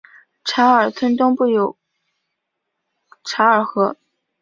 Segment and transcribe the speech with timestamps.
[0.43, 1.77] 查尔村东部有
[3.23, 3.95] 嚓尔河。